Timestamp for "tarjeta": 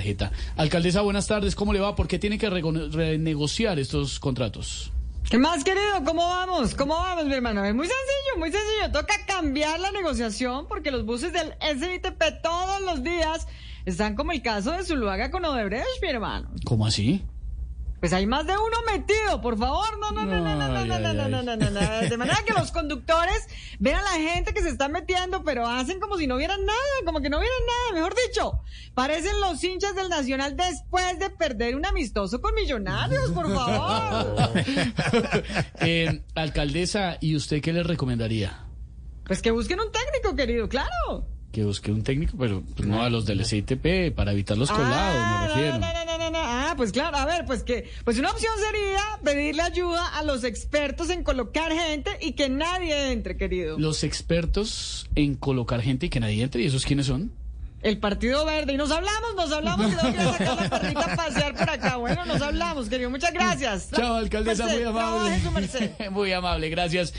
0.00-0.32